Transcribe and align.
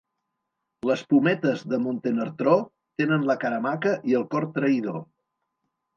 Les 0.89 1.01
pometes 1.13 1.61
de 1.73 1.79
Montenartró 1.83 2.55
tenen 3.03 3.27
la 3.33 3.39
cara 3.47 3.61
maca 3.67 3.95
i 4.13 4.19
el 4.21 4.29
cor 4.33 4.49
traïdor. 4.57 4.99